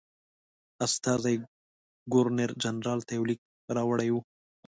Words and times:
استازي 0.85 1.35
ګورنرجنرال 2.13 2.99
ته 3.07 3.11
یو 3.17 3.23
لیک 3.29 3.41
راوړی 3.75 4.09
وو. 4.11 4.21